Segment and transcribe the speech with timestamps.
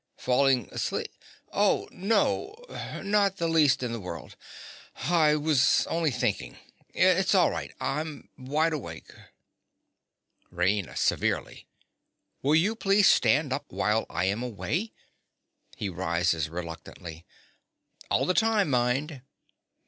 [0.17, 1.05] Falling aslee—?
[1.53, 2.55] Oh, no,
[3.03, 4.35] not the least in the world:
[4.95, 6.57] I was only thinking.
[6.89, 9.13] It's all right: I'm wide awake.
[10.51, 10.97] RAINA.
[10.97, 11.67] (severely).
[12.41, 14.91] Will you please stand up while I am away.
[15.77, 17.27] (He rises reluctantly.)
[18.09, 19.21] All the time, mind.